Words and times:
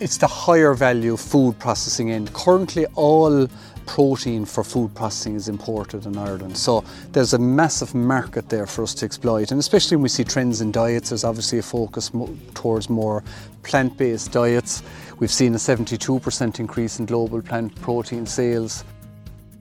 It's 0.00 0.16
the 0.16 0.26
higher 0.26 0.72
value 0.72 1.14
food 1.14 1.58
processing 1.58 2.10
end. 2.10 2.32
Currently, 2.32 2.86
all 2.94 3.46
protein 3.84 4.46
for 4.46 4.64
food 4.64 4.94
processing 4.94 5.36
is 5.36 5.46
imported 5.46 6.06
in 6.06 6.16
Ireland. 6.16 6.56
So 6.56 6.82
there's 7.12 7.34
a 7.34 7.38
massive 7.38 7.94
market 7.94 8.48
there 8.48 8.66
for 8.66 8.82
us 8.82 8.94
to 8.94 9.04
exploit. 9.04 9.50
And 9.50 9.60
especially 9.60 9.98
when 9.98 10.04
we 10.04 10.08
see 10.08 10.24
trends 10.24 10.62
in 10.62 10.72
diets, 10.72 11.10
there's 11.10 11.22
obviously 11.22 11.58
a 11.58 11.62
focus 11.62 12.14
mo- 12.14 12.34
towards 12.54 12.88
more 12.88 13.22
plant 13.62 13.98
based 13.98 14.32
diets. 14.32 14.82
We've 15.18 15.30
seen 15.30 15.52
a 15.52 15.58
72% 15.58 16.58
increase 16.58 16.98
in 16.98 17.04
global 17.04 17.42
plant 17.42 17.78
protein 17.82 18.24
sales. 18.24 18.84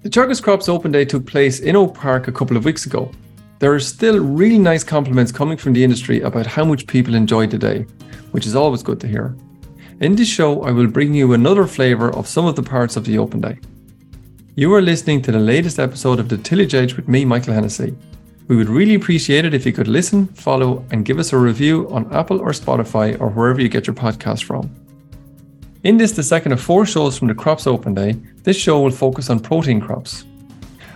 The 0.04 0.10
Teagasc 0.10 0.42
Crops 0.42 0.70
Open 0.70 0.94
Day 0.94 1.04
took 1.04 1.26
place 1.26 1.60
in 1.60 1.76
Oak 1.76 1.96
Park 1.96 2.30
a 2.30 2.32
couple 2.32 2.56
of 2.56 2.64
weeks 2.64 2.86
ago. 2.86 3.12
There 3.60 3.74
are 3.74 3.80
still 3.82 4.24
really 4.24 4.58
nice 4.58 4.86
compliments 4.86 5.34
coming 5.34 5.58
from 5.58 5.74
the 5.74 5.84
industry 5.84 6.22
about 6.22 6.46
how 6.46 6.64
much 6.64 6.88
people 6.88 7.14
enjoyed 7.14 7.52
the 7.52 7.58
day, 7.58 7.86
which 8.32 8.46
is 8.46 8.56
always 8.56 8.82
good 8.84 9.02
to 9.02 9.08
hear. 9.10 9.36
In 10.02 10.16
this 10.16 10.30
show, 10.30 10.62
I 10.62 10.72
will 10.72 10.88
bring 10.88 11.14
you 11.14 11.34
another 11.34 11.68
flavour 11.68 12.10
of 12.16 12.26
some 12.26 12.46
of 12.46 12.56
the 12.56 12.64
parts 12.64 12.96
of 12.96 13.04
the 13.04 13.18
Open 13.18 13.42
Day. 13.42 13.60
You 14.56 14.74
are 14.74 14.82
listening 14.82 15.22
to 15.24 15.32
the 15.34 15.40
latest 15.40 15.78
episode 15.78 16.22
of 16.22 16.30
The 16.30 16.38
Tillage 16.38 16.74
Edge 16.74 16.96
with 16.96 17.10
me, 17.10 17.26
Michael 17.26 17.54
Hennessy. 17.54 17.94
We 18.48 18.56
would 18.56 18.70
really 18.70 18.96
appreciate 18.96 19.44
it 19.44 19.54
if 19.54 19.66
you 19.66 19.74
could 19.74 19.90
listen, 19.90 20.28
follow, 20.28 20.86
and 20.92 21.04
give 21.04 21.20
us 21.20 21.34
a 21.34 21.38
review 21.38 21.90
on 21.90 22.10
Apple 22.14 22.40
or 22.40 22.52
Spotify 22.52 23.20
or 23.20 23.28
wherever 23.28 23.60
you 23.60 23.68
get 23.68 23.88
your 23.88 23.94
podcast 23.94 24.46
from. 24.46 24.74
In 25.84 25.98
this, 25.98 26.14
the 26.14 26.24
second 26.24 26.54
of 26.54 26.62
four 26.62 26.86
shows 26.86 27.18
from 27.18 27.28
the 27.28 27.36
Crops 27.36 27.68
Open 27.68 27.94
Day, 27.94 28.14
this 28.44 28.56
show 28.56 28.80
will 28.80 28.92
focus 28.92 29.30
on 29.30 29.42
protein 29.42 29.82
crops. 29.82 30.24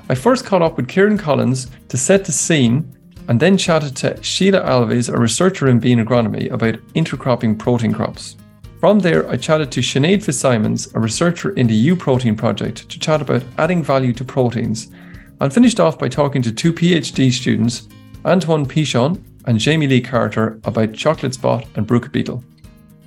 I 0.07 0.15
first 0.15 0.45
caught 0.45 0.61
up 0.61 0.77
with 0.77 0.87
Ciaran 0.87 1.17
Collins 1.17 1.69
to 1.89 1.97
set 1.97 2.23
the 2.23 2.31
scene 2.31 2.89
and 3.27 3.37
then 3.37 3.57
chatted 3.57 3.97
to 3.97 4.23
Sheila 4.23 4.61
Alves, 4.61 5.13
a 5.13 5.19
researcher 5.19 5.67
in 5.67 5.79
bean 5.79 5.99
agronomy, 5.99 6.49
about 6.49 6.75
intercropping 6.93 7.59
protein 7.59 7.91
crops. 7.91 8.37
From 8.83 8.99
there, 8.99 9.25
I 9.29 9.37
chatted 9.37 9.71
to 9.71 9.79
Sinead 9.79 10.25
Fitzsimons, 10.25 10.93
a 10.93 10.99
researcher 10.99 11.51
in 11.51 11.67
the 11.67 11.73
U 11.73 11.95
Protein 11.95 12.35
Project, 12.35 12.89
to 12.89 12.99
chat 12.99 13.21
about 13.21 13.41
adding 13.57 13.81
value 13.81 14.11
to 14.11 14.25
proteins, 14.25 14.91
and 15.39 15.53
finished 15.53 15.79
off 15.79 15.97
by 15.97 16.09
talking 16.09 16.41
to 16.41 16.51
two 16.51 16.73
PhD 16.73 17.31
students, 17.31 17.87
Antoine 18.25 18.65
Pichon 18.65 19.23
and 19.45 19.57
Jamie 19.57 19.87
Lee 19.87 20.01
Carter, 20.01 20.59
about 20.65 20.91
chocolate 20.91 21.33
spot 21.33 21.65
and 21.75 21.87
bruchid 21.87 22.11
beetle. 22.11 22.43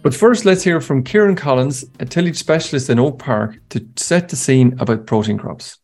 But 0.00 0.14
first, 0.14 0.46
let's 0.46 0.64
hear 0.64 0.80
from 0.80 1.04
Ciaran 1.04 1.36
Collins, 1.36 1.84
a 2.00 2.06
tillage 2.06 2.38
specialist 2.38 2.88
in 2.88 2.98
Oak 2.98 3.18
Park, 3.18 3.58
to 3.68 3.86
set 3.96 4.30
the 4.30 4.36
scene 4.36 4.80
about 4.80 5.04
protein 5.04 5.36
crops. 5.36 5.76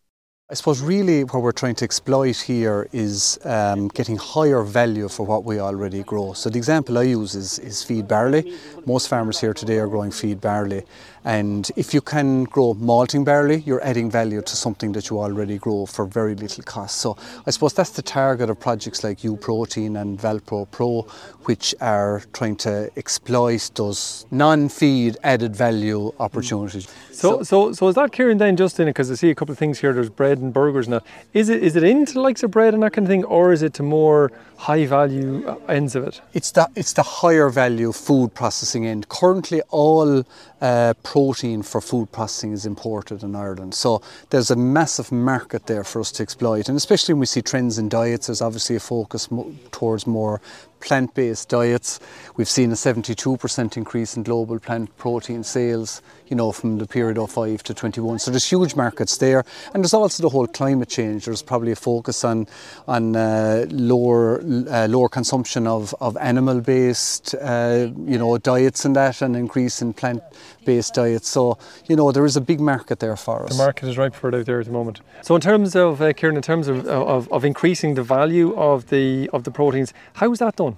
I 0.50 0.54
suppose 0.54 0.82
really 0.82 1.24
what 1.24 1.42
we're 1.42 1.52
trying 1.52 1.76
to 1.76 1.84
exploit 1.84 2.36
here 2.36 2.86
is 2.92 3.38
um, 3.44 3.88
getting 3.88 4.16
higher 4.16 4.62
value 4.62 5.08
for 5.08 5.24
what 5.24 5.44
we 5.44 5.60
already 5.60 6.02
grow. 6.02 6.34
So 6.34 6.50
the 6.50 6.58
example 6.58 6.98
I 6.98 7.04
use 7.04 7.34
is, 7.34 7.58
is 7.60 7.82
feed 7.82 8.06
barley. 8.06 8.52
Most 8.84 9.08
farmers 9.08 9.40
here 9.40 9.54
today 9.54 9.78
are 9.78 9.86
growing 9.86 10.10
feed 10.10 10.40
barley 10.40 10.84
and 11.24 11.70
if 11.76 11.94
you 11.94 12.00
can 12.00 12.44
grow 12.44 12.74
malting 12.74 13.24
barley, 13.24 13.62
you're 13.66 13.84
adding 13.84 14.10
value 14.10 14.42
to 14.42 14.56
something 14.56 14.92
that 14.92 15.08
you 15.08 15.20
already 15.20 15.58
grow 15.58 15.86
for 15.86 16.04
very 16.04 16.34
little 16.34 16.64
cost. 16.64 16.98
So 16.98 17.16
I 17.46 17.50
suppose 17.50 17.74
that's 17.74 17.90
the 17.90 18.02
target 18.02 18.50
of 18.50 18.58
projects 18.58 19.04
like 19.04 19.22
U 19.22 19.36
Protein 19.36 19.96
and 19.96 20.18
Valpro 20.18 20.70
Pro, 20.70 21.02
which 21.44 21.74
are 21.80 22.22
trying 22.32 22.56
to 22.56 22.90
exploit 22.96 23.70
those 23.74 24.26
non-feed 24.30 25.16
added 25.22 25.54
value 25.54 26.12
opportunities. 26.18 26.88
So, 27.12 27.42
so, 27.42 27.72
so 27.72 27.88
is 27.88 27.94
that 27.94 28.12
Ciaran 28.12 28.38
then 28.38 28.56
just 28.56 28.80
in 28.80 28.88
it? 28.88 28.90
Because 28.90 29.10
I 29.10 29.14
see 29.14 29.30
a 29.30 29.34
couple 29.34 29.52
of 29.52 29.58
things 29.58 29.78
here. 29.78 29.92
There's 29.92 30.10
bread 30.10 30.38
and 30.38 30.52
burgers 30.52 30.88
now. 30.88 31.02
Is 31.34 31.48
it 31.48 31.62
is 31.62 31.76
it 31.76 31.84
into 31.84 32.14
the 32.14 32.20
likes 32.20 32.42
of 32.42 32.50
bread 32.50 32.74
and 32.74 32.82
that 32.82 32.92
kind 32.92 33.06
of 33.06 33.10
thing, 33.10 33.24
or 33.24 33.52
is 33.52 33.62
it 33.62 33.74
to 33.74 33.82
more 33.82 34.32
high 34.56 34.86
value 34.86 35.46
uh, 35.46 35.56
ends 35.68 35.94
of 35.94 36.04
it? 36.04 36.20
It's 36.32 36.50
the 36.52 36.68
it's 36.74 36.94
the 36.94 37.02
higher 37.02 37.48
value 37.48 37.92
food 37.92 38.34
processing 38.34 38.86
end. 38.86 39.08
Currently, 39.08 39.62
all 39.70 40.24
uh, 40.62 40.94
protein 41.02 41.60
for 41.62 41.80
food 41.80 42.12
processing 42.12 42.52
is 42.52 42.64
imported 42.64 43.24
in 43.24 43.34
Ireland. 43.34 43.74
So 43.74 44.00
there's 44.30 44.50
a 44.50 44.56
massive 44.56 45.10
market 45.10 45.66
there 45.66 45.82
for 45.82 46.00
us 46.00 46.12
to 46.12 46.22
exploit, 46.22 46.68
and 46.68 46.76
especially 46.76 47.14
when 47.14 47.20
we 47.20 47.26
see 47.26 47.42
trends 47.42 47.78
in 47.78 47.88
diets, 47.88 48.28
there's 48.28 48.40
obviously 48.40 48.76
a 48.76 48.80
focus 48.80 49.30
mo- 49.30 49.52
towards 49.72 50.06
more 50.06 50.40
plant-based 50.82 51.48
diets. 51.48 52.00
We've 52.36 52.48
seen 52.48 52.70
a 52.72 52.74
72% 52.74 53.76
increase 53.76 54.16
in 54.16 54.22
global 54.22 54.58
plant 54.58 54.94
protein 54.98 55.44
sales, 55.44 56.02
you 56.28 56.36
know, 56.36 56.52
from 56.52 56.78
the 56.78 56.86
period 56.86 57.18
of 57.18 57.30
5 57.30 57.62
to 57.64 57.74
21. 57.74 58.18
So 58.18 58.30
there's 58.30 58.48
huge 58.48 58.74
markets 58.74 59.16
there. 59.18 59.44
And 59.72 59.82
there's 59.82 59.94
also 59.94 60.22
the 60.22 60.28
whole 60.28 60.46
climate 60.46 60.88
change. 60.88 61.24
There's 61.24 61.42
probably 61.42 61.72
a 61.72 61.76
focus 61.76 62.24
on, 62.24 62.46
on 62.88 63.16
uh, 63.16 63.66
lower, 63.70 64.40
uh, 64.40 64.88
lower 64.88 65.08
consumption 65.08 65.66
of, 65.66 65.94
of 66.00 66.16
animal-based, 66.16 67.34
uh, 67.40 67.88
you 68.06 68.18
know, 68.18 68.36
diets 68.38 68.84
and 68.84 68.96
that, 68.96 69.22
and 69.22 69.36
increase 69.36 69.80
in 69.82 69.92
plant-based 69.92 70.94
diets. 70.94 71.28
So, 71.28 71.58
you 71.86 71.96
know, 71.96 72.12
there 72.12 72.24
is 72.24 72.36
a 72.36 72.40
big 72.40 72.60
market 72.60 72.98
there 72.98 73.16
for 73.16 73.44
us. 73.44 73.50
The 73.50 73.62
market 73.62 73.88
is 73.88 73.98
ripe 73.98 74.14
for 74.14 74.28
it 74.28 74.34
out 74.34 74.46
there 74.46 74.60
at 74.60 74.66
the 74.66 74.72
moment. 74.72 75.00
So 75.22 75.34
in 75.34 75.40
terms 75.40 75.76
of, 75.76 76.02
uh, 76.02 76.12
Ciaran, 76.12 76.36
in 76.36 76.42
terms 76.42 76.68
of, 76.68 76.86
of, 76.86 77.30
of 77.30 77.44
increasing 77.44 77.94
the 77.94 78.02
value 78.02 78.54
of 78.56 78.88
the, 78.88 79.30
of 79.32 79.44
the 79.44 79.50
proteins, 79.50 79.92
how 80.14 80.32
is 80.32 80.38
that 80.40 80.56
done? 80.56 80.71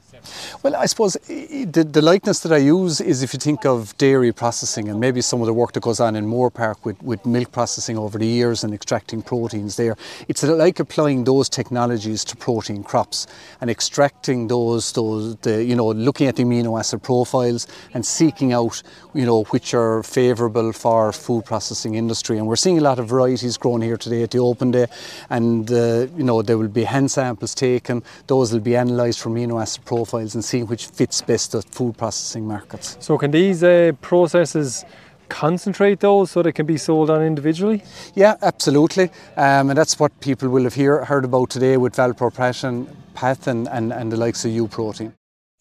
Well, 0.63 0.77
I 0.77 0.87
suppose 0.87 1.15
the, 1.27 1.87
the 1.91 2.03
likeness 2.03 2.41
that 2.41 2.53
I 2.53 2.59
use 2.59 3.01
is 3.01 3.23
if 3.23 3.35
you 3.35 3.39
think 3.39 3.67
of 3.67 3.97
dairy 3.99 4.33
processing 4.33 4.89
and 4.89 4.99
maybe 4.99 5.21
some 5.21 5.41
of 5.41 5.47
the 5.47 5.53
work 5.53 5.73
that 5.73 5.83
goes 5.83 6.01
on 6.01 6.17
in 6.17 6.27
Moorepark 6.27 6.77
with, 6.85 7.03
with 7.03 7.25
milk 7.27 7.53
processing 7.53 7.99
over 7.99 8.19
the 8.19 8.27
years 8.27 8.65
and 8.65 8.73
extracting 8.73 9.23
proteins 9.23 9.77
there. 9.77 9.97
It's 10.29 10.43
like 10.43 10.81
applying 10.81 11.25
those 11.25 11.49
technologies 11.49 12.25
to 12.25 12.37
protein 12.37 12.83
crops 12.83 13.27
and 13.61 13.71
extracting 13.71 14.49
those, 14.49 14.93
those 14.93 15.37
the, 15.37 15.63
you 15.63 15.77
know, 15.77 15.89
looking 15.89 16.27
at 16.27 16.37
the 16.37 16.45
amino 16.45 16.79
acid 16.79 17.03
profiles 17.03 17.67
and 17.93 18.05
seeking 18.05 18.53
out, 18.53 18.83
you 19.13 19.27
know, 19.27 19.45
which 19.45 19.75
are 19.75 20.03
favourable 20.03 20.73
for 20.73 21.13
food 21.13 21.45
processing 21.45 21.95
industry. 21.95 22.39
And 22.39 22.47
we're 22.47 22.57
seeing 22.57 22.79
a 22.79 22.83
lot 22.83 22.99
of 22.99 23.09
varieties 23.09 23.57
grown 23.57 23.83
here 23.83 23.97
today 23.97 24.23
at 24.23 24.31
the 24.31 24.39
Open 24.39 24.71
Day 24.71 24.87
and, 25.31 25.71
uh, 25.71 26.07
you 26.17 26.25
know, 26.25 26.43
there 26.43 26.59
will 26.59 26.69
be 26.69 26.85
hand 26.85 27.11
samples 27.11 27.55
taken. 27.55 28.03
Those 28.27 28.53
will 28.53 28.61
be 28.61 28.75
analysed 28.75 29.21
for 29.21 29.31
amino 29.31 29.61
acid 29.61 29.84
profiles 29.85 30.15
profiles 30.15 30.35
and 30.35 30.45
seeing 30.45 30.67
which 30.67 30.87
fits 30.87 31.23
best 31.23 31.53
the 31.53 31.63
food 31.63 31.97
processing 31.97 32.47
markets. 32.47 32.97
So 33.01 33.19
can 33.19 33.31
these 33.31 33.63
uh, 33.63 33.93
processes 34.01 34.85
concentrate 35.29 36.01
those 36.01 36.31
so 36.31 36.43
they 36.43 36.53
can 36.53 36.67
be 36.67 36.77
sold 36.77 37.11
on 37.11 37.23
individually? 37.23 37.83
Yeah, 38.15 38.35
absolutely. 38.43 39.11
Um, 39.37 39.71
and 39.71 39.77
that's 39.77 39.99
what 39.99 40.13
people 40.21 40.49
will 40.49 40.65
have 40.65 40.75
hear, 40.75 41.05
heard 41.05 41.25
about 41.25 41.51
today 41.51 41.77
with 41.77 41.97
Valpropath 41.97 42.87
Path 43.15 43.47
and, 43.47 43.69
and, 43.69 43.93
and 43.93 44.13
the 44.13 44.17
likes 44.17 44.45
of 44.45 44.51
U 44.51 44.69
Protein. 44.69 45.13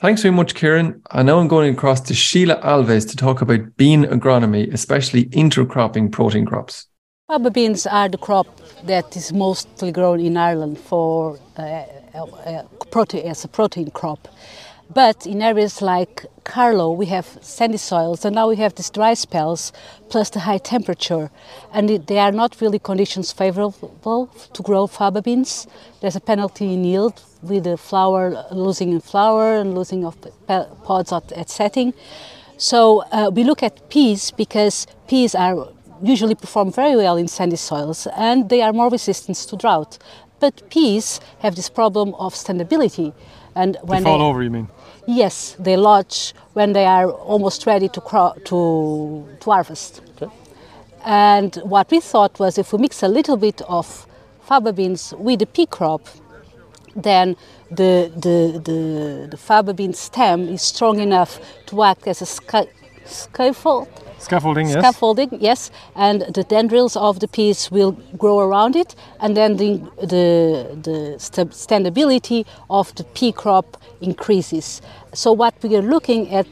Thanks 0.01 0.21
very 0.21 0.35
much, 0.35 0.53
Ciaran. 0.53 1.01
And 1.11 1.27
now 1.27 1.39
I'm 1.39 1.47
going 1.47 1.73
across 1.73 2.01
to 2.01 2.13
Sheila 2.13 2.59
Alves 2.61 3.07
to 3.09 3.15
talk 3.15 3.41
about 3.41 3.77
bean 3.77 4.03
agronomy, 4.03 4.73
especially 4.73 5.25
intercropping 5.27 6.11
protein 6.11 6.45
crops. 6.45 6.87
Faba 7.29 7.53
beans 7.53 7.87
are 7.87 8.09
the 8.09 8.17
crop 8.17 8.47
that 8.83 9.15
is 9.15 9.31
mostly 9.31 9.91
grown 9.91 10.19
in 10.19 10.35
Ireland 10.35 10.77
for 10.77 11.39
uh, 11.55 11.85
protein, 12.91 13.25
as 13.25 13.43
a 13.43 13.47
protein 13.47 13.91
crop. 13.91 14.27
But 14.93 15.25
in 15.25 15.41
areas 15.41 15.81
like 15.81 16.25
Carlow, 16.43 16.91
we 16.91 17.07
have 17.07 17.37
sandy 17.41 17.77
soils, 17.77 18.25
and 18.25 18.35
now 18.35 18.49
we 18.49 18.57
have 18.57 18.75
these 18.75 18.89
dry 18.89 19.13
spells 19.15 19.71
plus 20.09 20.29
the 20.29 20.41
high 20.41 20.59
temperature, 20.59 21.31
and 21.73 21.89
it, 21.89 22.07
they 22.07 22.19
are 22.19 22.31
not 22.31 22.61
really 22.61 22.79
conditions 22.79 23.31
favorable 23.31 24.29
to 24.53 24.61
grow 24.61 24.85
faba 24.87 25.23
beans. 25.23 25.67
There's 26.01 26.15
a 26.15 26.19
penalty 26.19 26.73
in 26.73 26.83
yield 26.83 27.23
with 27.41 27.63
the 27.63 27.77
flower 27.77 28.45
losing 28.51 28.91
in 28.91 28.99
flower 28.99 29.57
and 29.57 29.73
losing 29.73 30.05
of 30.05 30.15
pods 30.83 31.11
at, 31.11 31.31
at 31.31 31.49
setting. 31.49 31.93
So 32.57 33.03
uh, 33.11 33.31
we 33.33 33.43
look 33.43 33.63
at 33.63 33.89
peas 33.89 34.31
because 34.31 34.85
peas 35.07 35.33
are 35.33 35.67
usually 36.03 36.35
perform 36.35 36.71
very 36.71 36.95
well 36.95 37.17
in 37.17 37.27
sandy 37.27 37.55
soils 37.55 38.07
and 38.17 38.49
they 38.49 38.61
are 38.61 38.73
more 38.73 38.89
resistant 38.89 39.37
to 39.37 39.55
drought. 39.55 39.97
But 40.43 40.69
peas 40.69 41.21
have 41.39 41.55
this 41.55 41.69
problem 41.69 42.13
of 42.15 42.33
standability. 42.33 43.13
And 43.55 43.77
when 43.81 44.03
they 44.03 44.09
fall 44.09 44.17
they, 44.17 44.25
over, 44.25 44.43
you 44.43 44.49
mean? 44.49 44.67
Yes, 45.07 45.55
they 45.57 45.77
lodge 45.77 46.33
when 46.51 46.73
they 46.73 46.85
are 46.85 47.09
almost 47.09 47.65
ready 47.65 47.87
to, 47.87 48.01
cro- 48.01 48.35
to, 48.43 49.25
to 49.39 49.49
harvest. 49.49 50.01
Okay. 50.21 50.29
And 51.05 51.55
what 51.63 51.89
we 51.91 52.01
thought 52.01 52.39
was 52.39 52.57
if 52.57 52.73
we 52.73 52.79
mix 52.79 53.03
a 53.03 53.07
little 53.07 53.37
bit 53.37 53.61
of 53.69 54.05
faba 54.45 54.75
beans 54.75 55.13
with 55.17 55.39
the 55.39 55.45
pea 55.45 55.65
crop, 55.65 56.01
then 56.93 57.37
the, 57.71 58.11
the, 58.13 58.59
the, 58.67 59.27
the 59.31 59.37
faba 59.37 59.73
bean 59.73 59.93
stem 59.93 60.49
is 60.49 60.61
strong 60.61 60.99
enough 60.99 61.39
to 61.67 61.83
act 61.83 62.05
as 62.05 62.21
a 62.21 62.25
scaffold 63.05 63.87
Scaffolding, 64.23 64.67
yes. 64.67 64.77
Scaffolding, 64.77 65.37
yes. 65.41 65.69
And 65.95 66.21
the 66.33 66.45
tendrils 66.45 66.95
of 66.95 67.19
the 67.19 67.27
piece 67.27 67.69
will 67.69 67.91
grow 68.17 68.39
around 68.39 68.77
it, 68.77 68.95
and 69.19 69.35
then 69.35 69.57
the, 69.57 69.79
the, 69.99 70.77
the 70.81 71.15
standability 71.17 72.45
of 72.69 72.95
the 72.95 73.03
pea 73.03 73.33
crop 73.33 73.75
increases. 73.99 74.81
So, 75.13 75.33
what 75.33 75.53
we 75.61 75.75
are 75.75 75.81
looking 75.81 76.33
at 76.33 76.47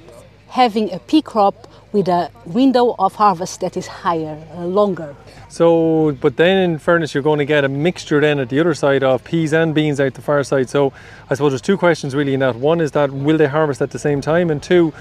having 0.50 0.92
a 0.92 1.00
pea 1.00 1.21
crop 1.21 1.68
with 1.94 2.09
a 2.09 2.30
window 2.45 2.95
of 3.00 3.15
harvest 3.15 3.62
that 3.62 3.77
is 3.77 3.88
higher, 3.88 4.38
uh, 4.54 4.65
longer. 4.65 5.15
So, 5.47 6.18
but 6.19 6.36
then 6.36 6.71
in 6.71 6.77
fairness, 6.77 7.13
you're 7.13 7.24
going 7.24 7.39
to 7.39 7.45
get 7.45 7.63
a 7.63 7.69
mixture 7.69 8.19
then 8.19 8.39
at 8.39 8.50
the 8.50 8.59
other 8.59 8.74
side 8.74 9.04
of 9.04 9.24
peas 9.24 9.54
and 9.54 9.74
beans 9.74 10.00
out 10.00 10.13
the 10.13 10.21
far 10.21 10.44
side. 10.44 10.69
So, 10.69 10.92
I 11.30 11.36
suppose 11.36 11.54
there's 11.54 11.62
two 11.62 11.77
questions 11.77 12.15
really 12.15 12.33
in 12.33 12.42
that. 12.42 12.57
One 12.57 12.81
is 12.81 12.92
that 12.92 13.12
will 13.12 13.38
they 13.38 13.47
harvest 13.47 13.81
at 13.81 13.92
the 13.92 14.00
same 14.00 14.19
time, 14.19 14.50
and 14.50 14.62
two, 14.62 14.94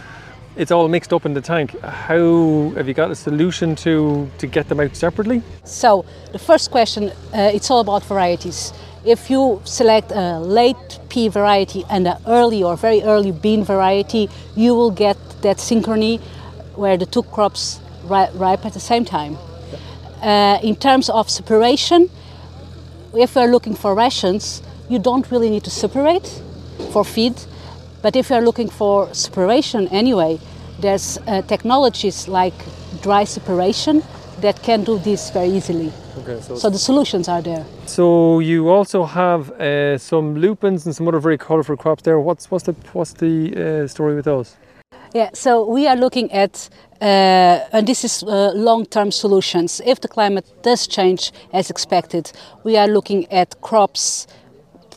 it's 0.56 0.70
all 0.70 0.88
mixed 0.88 1.12
up 1.12 1.26
in 1.26 1.34
the 1.34 1.40
tank. 1.40 1.78
How 1.80 2.72
have 2.76 2.88
you 2.88 2.94
got 2.94 3.10
a 3.10 3.14
solution 3.14 3.76
to 3.76 4.28
to 4.38 4.46
get 4.46 4.68
them 4.68 4.80
out 4.80 4.96
separately? 4.96 5.42
So 5.64 6.04
the 6.32 6.38
first 6.38 6.70
question, 6.70 7.10
uh, 7.32 7.50
it's 7.54 7.70
all 7.70 7.80
about 7.80 8.04
varieties. 8.04 8.72
If 9.04 9.30
you 9.30 9.60
select 9.64 10.12
a 10.12 10.38
late 10.38 10.98
pea 11.08 11.28
variety 11.28 11.84
and 11.88 12.06
an 12.06 12.18
early 12.26 12.62
or 12.62 12.76
very 12.76 13.02
early 13.02 13.32
bean 13.32 13.64
variety, 13.64 14.28
you 14.56 14.74
will 14.74 14.90
get 14.90 15.16
that 15.42 15.58
synchrony 15.58 16.20
where 16.76 16.98
the 16.98 17.06
two 17.06 17.22
crops 17.22 17.80
ri- 18.04 18.30
ripe 18.34 18.66
at 18.66 18.72
the 18.74 18.80
same 18.80 19.04
time. 19.04 19.38
Uh, 20.22 20.58
in 20.62 20.76
terms 20.76 21.08
of 21.08 21.30
separation, 21.30 22.10
if 23.14 23.34
we're 23.34 23.50
looking 23.50 23.74
for 23.74 23.94
rations, 23.94 24.62
you 24.90 24.98
don't 24.98 25.30
really 25.30 25.48
need 25.48 25.64
to 25.64 25.70
separate 25.70 26.42
for 26.92 27.04
feed. 27.04 27.40
But 28.02 28.16
if 28.16 28.30
you're 28.30 28.40
looking 28.44 28.70
for 28.70 29.12
separation 29.14 29.88
anyway, 29.88 30.38
there's 30.80 31.18
uh, 31.26 31.42
technologies 31.42 32.28
like 32.28 32.54
dry 33.02 33.24
separation 33.24 34.02
that 34.40 34.62
can 34.62 34.84
do 34.84 34.98
this 34.98 35.30
very 35.30 35.48
easily. 35.48 35.92
Okay, 36.18 36.40
so, 36.40 36.56
So 36.56 36.70
the 36.70 36.78
solutions 36.78 37.28
are 37.28 37.42
there. 37.42 37.64
so 37.86 38.40
you 38.40 38.68
also 38.70 39.04
have 39.04 39.50
uh, 39.52 39.98
some 39.98 40.34
lupins 40.34 40.86
and 40.86 40.94
some 40.96 41.06
other 41.08 41.20
very 41.20 41.36
colourful 41.38 41.76
crops 41.76 42.02
there. 42.02 42.18
What's 42.18 42.50
what's 42.50 42.64
the 42.64 42.74
what's 42.94 43.12
the 43.12 43.34
uh, 43.84 43.86
story 43.86 44.14
with 44.14 44.24
those? 44.24 44.56
Yeah, 45.14 45.30
so 45.34 45.66
we 45.66 45.88
are 45.88 45.96
looking 45.96 46.30
at, 46.32 46.68
uh, 47.02 47.58
and 47.72 47.86
this 47.86 48.04
is 48.04 48.22
uh, 48.22 48.52
long-term 48.54 49.10
solutions. 49.10 49.80
If 49.84 50.00
the 50.00 50.08
climate 50.08 50.46
does 50.62 50.86
change 50.86 51.32
as 51.52 51.68
expected, 51.68 52.30
we 52.64 52.76
are 52.78 52.86
looking 52.86 53.26
at 53.32 53.60
crops, 53.60 54.28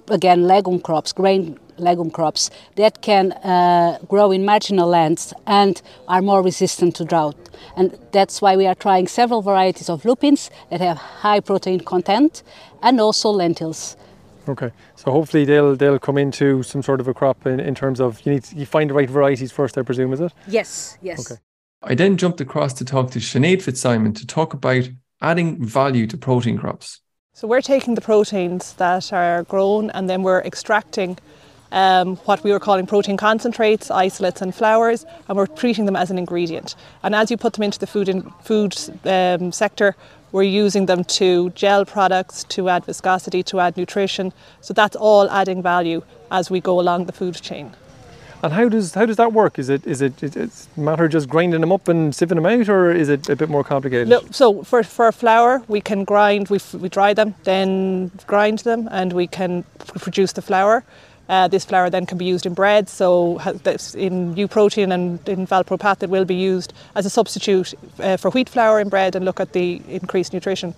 again, 0.09 0.47
legume 0.47 0.79
crops, 0.79 1.13
grain 1.13 1.57
legume 1.77 2.11
crops 2.11 2.49
that 2.75 3.01
can 3.01 3.31
uh, 3.31 3.97
grow 4.07 4.31
in 4.31 4.45
marginal 4.45 4.87
lands 4.87 5.33
and 5.47 5.81
are 6.07 6.21
more 6.21 6.41
resistant 6.41 6.95
to 6.95 7.05
drought. 7.05 7.35
And 7.75 7.97
that's 8.11 8.41
why 8.41 8.55
we 8.55 8.67
are 8.67 8.75
trying 8.75 9.07
several 9.07 9.41
varieties 9.41 9.89
of 9.89 10.05
lupins 10.05 10.49
that 10.69 10.81
have 10.81 10.97
high 10.97 11.39
protein 11.39 11.79
content, 11.81 12.43
and 12.81 12.99
also 12.99 13.29
lentils. 13.29 13.95
Okay, 14.47 14.71
so 14.95 15.11
hopefully 15.11 15.45
they'll 15.45 15.75
they'll 15.75 15.99
come 15.99 16.17
into 16.17 16.63
some 16.63 16.83
sort 16.83 16.99
of 16.99 17.07
a 17.07 17.13
crop 17.13 17.45
in, 17.45 17.59
in 17.59 17.75
terms 17.75 18.01
of 18.01 18.21
you 18.25 18.33
need 18.33 18.45
you 18.53 18.65
find 18.65 18.89
the 18.89 18.93
right 18.93 19.09
varieties 19.09 19.51
first, 19.51 19.77
I 19.77 19.83
presume, 19.83 20.11
is 20.11 20.19
it? 20.19 20.33
Yes, 20.47 20.97
yes. 21.01 21.31
Okay. 21.31 21.39
I 21.81 21.95
then 21.95 22.17
jumped 22.17 22.41
across 22.41 22.73
to 22.73 22.85
talk 22.85 23.11
to 23.11 23.19
Sinead 23.19 23.61
Fitzsimon 23.61 24.13
to 24.15 24.25
talk 24.25 24.53
about 24.53 24.89
adding 25.21 25.63
value 25.63 26.07
to 26.07 26.17
protein 26.17 26.57
crops. 26.57 27.01
So 27.33 27.47
we're 27.47 27.61
taking 27.61 27.95
the 27.95 28.01
proteins 28.01 28.73
that 28.73 29.11
are 29.11 29.43
grown 29.43 29.89
and 29.91 30.09
then 30.09 30.23
we're 30.23 30.41
extracting 30.41 31.17
um, 31.73 32.15
what 32.27 32.43
we 32.43 32.51
were 32.51 32.59
calling 32.59 32.85
protein 32.85 33.17
concentrates, 33.17 33.91
isolates, 33.91 34.41
and 34.41 34.55
flours, 34.55 35.05
and 35.27 35.37
we're 35.37 35.47
treating 35.47 35.85
them 35.85 35.95
as 35.95 36.09
an 36.09 36.17
ingredient. 36.17 36.75
And 37.01 37.13
as 37.13 37.29
you 37.29 37.35
put 37.35 37.53
them 37.53 37.63
into 37.63 37.79
the 37.79 37.87
food 37.87 38.07
in, 38.07 38.21
food 38.43 38.77
um, 39.03 39.51
sector, 39.51 39.95
we're 40.31 40.43
using 40.43 40.85
them 40.85 41.03
to 41.03 41.49
gel 41.51 41.85
products, 41.85 42.43
to 42.45 42.69
add 42.69 42.85
viscosity, 42.85 43.43
to 43.43 43.59
add 43.59 43.75
nutrition. 43.75 44.31
So 44.61 44.73
that's 44.73 44.95
all 44.95 45.29
adding 45.29 45.61
value 45.61 46.03
as 46.31 46.49
we 46.49 46.61
go 46.61 46.79
along 46.79 47.05
the 47.05 47.11
food 47.11 47.35
chain. 47.35 47.75
And 48.43 48.51
how 48.51 48.67
does 48.67 48.93
how 48.93 49.05
does 49.05 49.15
that 49.15 49.31
work? 49.31 49.57
Is 49.57 49.69
it 49.69 49.87
is 49.87 50.01
it 50.01 50.21
is 50.21 50.35
it 50.35 50.67
a 50.75 50.79
matter 50.79 51.05
of 51.05 51.11
just 51.11 51.29
grinding 51.29 51.61
them 51.61 51.71
up 51.71 51.87
and 51.87 52.11
sieving 52.11 52.35
them 52.35 52.45
out, 52.45 52.67
or 52.67 52.91
is 52.91 53.07
it 53.07 53.29
a 53.29 53.37
bit 53.37 53.47
more 53.47 53.63
complicated? 53.63 54.09
No, 54.09 54.21
so 54.31 54.63
for, 54.63 54.83
for 54.83 55.09
flour, 55.13 55.63
we 55.69 55.79
can 55.79 56.03
grind, 56.03 56.49
we, 56.49 56.57
f- 56.57 56.73
we 56.73 56.89
dry 56.89 57.13
them, 57.13 57.35
then 57.45 58.11
grind 58.27 58.59
them, 58.59 58.89
and 58.91 59.13
we 59.13 59.27
can 59.27 59.63
produce 60.01 60.33
the 60.33 60.41
flour. 60.41 60.83
Uh, 61.29 61.47
this 61.47 61.63
flour 61.63 61.89
then 61.89 62.05
can 62.05 62.17
be 62.17 62.25
used 62.25 62.45
in 62.45 62.53
bread, 62.53 62.89
so 62.89 63.39
in 63.95 64.35
U 64.35 64.47
protein 64.47 64.91
and 64.91 65.29
in 65.29 65.47
Valpropat 65.47 66.03
it 66.03 66.09
will 66.09 66.25
be 66.25 66.35
used 66.35 66.73
as 66.95 67.05
a 67.05 67.09
substitute 67.09 67.73
uh, 67.99 68.17
for 68.17 68.29
wheat 68.31 68.49
flour 68.49 68.81
in 68.81 68.89
bread 68.89 69.15
and 69.15 69.23
look 69.23 69.39
at 69.39 69.53
the 69.53 69.81
increased 69.87 70.33
nutrition. 70.33 70.75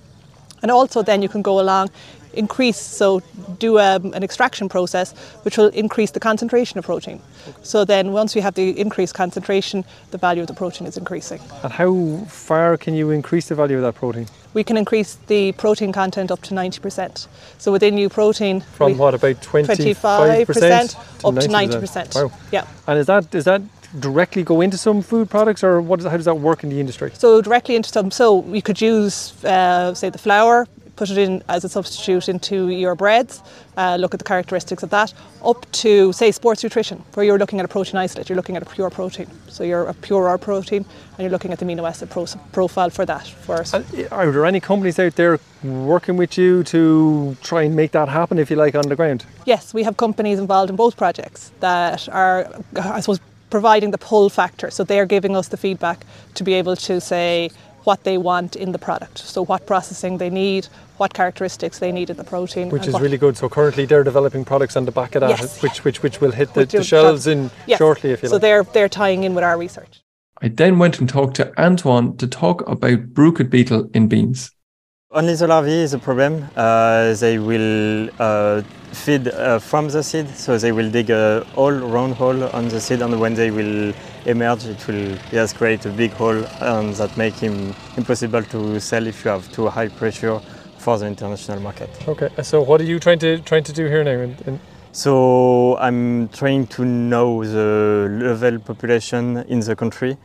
And 0.62 0.70
also 0.72 1.02
then 1.02 1.22
you 1.24 1.30
can 1.30 1.42
go 1.42 1.60
along, 1.60 1.90
increase, 2.38 2.80
so 2.80 3.22
do 3.60 3.80
um, 3.80 4.14
an 4.14 4.24
extraction 4.24 4.70
process 4.70 5.14
which 5.44 5.58
will 5.58 5.68
increase 5.70 6.12
the 6.12 6.20
concentration 6.20 6.78
of 6.80 6.86
protein. 6.86 7.22
So 7.64 7.86
then 7.86 8.12
once 8.12 8.36
we 8.36 8.42
have 8.42 8.56
the 8.56 8.80
increased 8.80 9.14
concentration, 9.14 9.86
the 10.12 10.18
value 10.18 10.42
of 10.42 10.48
the 10.48 10.54
protein 10.54 10.88
is 10.88 10.98
increasing. 10.98 11.40
And 11.64 11.72
how 11.74 12.26
far 12.28 12.78
can 12.78 12.94
you 12.94 13.12
increase 13.12 13.48
the 13.50 13.56
value 13.56 13.78
of 13.78 13.84
that 13.84 13.96
protein? 13.96 14.28
we 14.56 14.64
can 14.64 14.78
increase 14.78 15.16
the 15.28 15.52
protein 15.52 15.92
content 15.92 16.32
up 16.32 16.42
to 16.42 16.54
90%. 16.56 17.28
So 17.58 17.74
within 17.74 17.98
U 17.98 18.08
Protein, 18.10 18.62
From 18.62 18.94
we- 18.94 18.98
what 18.98 19.14
about 19.14 19.42
twenty 19.42 19.68
25% 19.68 20.96
up 21.26 21.36
to 21.36 21.48
90%? 21.50 21.50
90%. 21.50 22.16
Wow. 22.16 22.32
Yeah. 22.54 22.66
And 22.88 22.98
is 22.98 23.06
that 23.08 23.30
does 23.30 23.44
that 23.44 23.62
directly 24.00 24.44
go 24.44 24.62
into 24.62 24.78
some 24.78 25.02
food 25.02 25.30
products, 25.30 25.64
or 25.64 25.82
what 25.82 26.00
is, 26.00 26.06
how 26.06 26.16
does 26.18 26.26
that 26.26 26.36
work 26.36 26.64
in 26.64 26.70
the 26.70 26.80
industry? 26.80 27.12
So 27.14 27.42
directly 27.42 27.76
into 27.76 27.90
some, 27.90 28.12
so 28.12 28.36
we 28.36 28.62
could 28.62 28.82
use, 28.82 29.34
uh, 29.46 29.94
say, 29.94 30.10
the 30.10 30.18
flour, 30.18 30.68
put 30.96 31.10
it 31.10 31.18
in 31.18 31.44
as 31.50 31.64
a 31.64 31.70
substitute 31.70 32.30
into 32.30 32.70
your 32.70 32.96
breads, 32.96 33.42
uh, 33.78 33.98
look 34.00 34.14
at 34.14 34.20
the 34.20 34.26
characteristics 34.26 34.84
of 34.84 34.90
that, 34.90 35.14
up 35.44 35.70
to, 35.72 36.14
say, 36.14 36.32
sports 36.32 36.64
nutrition, 36.64 37.04
where 37.14 37.26
you're 37.26 37.38
looking 37.38 37.60
at 37.60 37.66
a 37.66 37.68
protein 37.68 37.98
isolate, 37.98 38.30
you're 38.30 38.36
looking 38.36 38.56
at 38.56 38.64
a 38.64 38.66
pure 38.66 38.90
protein. 38.90 39.30
So 39.48 39.64
you're 39.64 39.86
a 39.86 39.94
pure 39.94 40.28
R 40.28 40.38
protein, 40.38 40.86
and 40.86 41.20
you're 41.20 41.30
looking 41.30 41.52
at 41.52 41.60
the 41.60 41.66
amino 41.66 41.88
acid 41.88 42.10
pro- 42.10 42.26
profile 42.52 42.90
for 42.90 43.06
that. 43.06 43.28
For 43.28 43.64
are 44.12 44.32
there 44.32 44.46
any 44.46 44.60
companies 44.60 45.00
out 45.00 45.16
there 45.16 45.40
working 45.64 46.18
with 46.18 46.38
you 46.38 46.64
to 46.64 47.36
try 47.42 47.64
and 47.64 47.76
make 47.76 47.92
that 47.92 48.10
happen, 48.10 48.40
if 48.40 48.50
you 48.50 48.56
like, 48.56 48.76
on 48.76 48.88
the 48.88 48.96
ground? 48.96 49.26
Yes, 49.46 49.74
we 49.74 49.84
have 49.84 49.98
companies 49.98 50.40
involved 50.40 50.70
in 50.70 50.76
both 50.76 50.98
projects 50.98 51.52
that 51.60 52.08
are, 52.10 52.50
I 52.76 53.00
suppose, 53.02 53.20
providing 53.50 53.92
the 53.92 53.98
pull 53.98 54.30
factor. 54.30 54.70
So 54.72 54.84
they're 54.84 55.06
giving 55.06 55.36
us 55.36 55.50
the 55.50 55.58
feedback 55.58 56.06
to 56.34 56.44
be 56.44 56.54
able 56.56 56.76
to 56.76 57.00
say 57.00 57.52
what 57.86 58.04
they 58.04 58.18
want 58.18 58.56
in 58.56 58.72
the 58.72 58.80
product. 58.80 59.18
So 59.20 59.44
what 59.46 59.66
processing 59.66 60.18
they 60.18 60.30
need, 60.30 60.68
what 60.98 61.14
characteristics 61.14 61.80
they 61.80 61.92
need 61.92 62.10
in 62.10 62.18
the 62.18 62.24
protein. 62.24 62.70
Which 62.70 62.88
is 62.88 63.00
really 63.00 63.18
good. 63.18 63.38
So 63.38 63.48
currently 63.50 63.86
they're 63.86 64.04
developing 64.04 64.44
products 64.46 64.76
on 64.76 64.86
the 64.86 64.92
back 64.92 65.16
of 65.16 65.22
that, 65.22 65.30
Yes. 65.40 65.62
which 65.62 65.84
which 65.84 66.04
which 66.04 66.22
will 66.22 66.32
hit 66.32 66.54
the, 66.54 66.62
Which 66.62 66.72
the 66.72 66.84
shelves 66.84 67.28
in 67.28 67.52
Yes. 67.68 67.78
shortly, 67.78 68.12
if 68.12 68.24
you 68.24 68.30
So 68.30 68.36
like. 68.36 68.42
they're 68.42 68.64
they're 68.64 68.90
tying 68.90 69.24
in 69.24 69.36
with 69.36 69.44
our 69.44 69.58
research. 69.58 70.02
I 70.42 70.50
then 70.50 70.80
went 70.80 71.00
and 71.00 71.08
talked 71.08 71.36
to 71.38 71.52
Antoine 71.62 72.18
to 72.18 72.28
talk 72.28 72.68
about 72.68 73.14
bruchid 73.14 73.50
beetle 73.50 73.90
in 73.94 74.08
beans. 74.08 74.52
Only 75.16 75.34
the 75.34 75.48
larvae 75.48 75.72
is 75.72 75.94
a 75.94 75.98
problem. 75.98 76.46
Uh, 76.58 77.14
they 77.14 77.40
will 77.40 78.10
uh, 78.20 78.62
feed 78.92 79.30
uh, 79.30 79.60
from 79.60 79.88
the 79.88 80.04
seed, 80.04 80.28
so 80.36 80.58
they 80.58 80.74
will 80.74 80.92
dig 80.92 81.10
a 81.10 81.46
hole, 81.56 81.72
round 81.72 82.16
hole 82.16 82.44
on 82.50 82.68
the 82.68 82.82
seed, 82.82 83.02
and 83.02 83.18
when 83.18 83.34
they 83.34 83.50
will 83.50 83.94
emerge, 84.26 84.66
it 84.66 84.86
will 84.86 85.18
yes, 85.32 85.54
create 85.54 85.86
a 85.86 85.90
big 85.90 86.12
hole, 86.12 86.44
and 86.60 86.94
that 86.96 87.16
make 87.16 87.36
him 87.36 87.74
impossible 87.96 88.44
to 88.44 88.78
sell 88.82 89.08
if 89.08 89.24
you 89.24 89.32
have 89.32 89.50
too 89.54 89.70
high 89.70 89.88
pressure 89.88 90.42
for 90.80 90.98
the 90.98 91.08
international 91.08 91.62
market. 91.62 91.90
Okay, 92.10 92.30
so 92.44 92.62
what 92.62 92.82
are 92.82 92.84
you 92.84 93.00
trying 93.00 93.20
to 93.20 93.40
trying 93.40 93.64
to 93.64 93.72
do 93.72 93.88
here 93.88 94.04
now? 94.04 94.20
In, 94.20 94.36
in, 94.46 94.60
So 94.92 95.78
I'm 95.78 96.28
trying 96.28 96.68
to 96.76 96.84
know 96.84 97.42
the 97.46 98.10
level 98.22 98.60
population 98.60 99.46
in 99.48 99.62
the 99.62 99.78
country, 99.78 100.18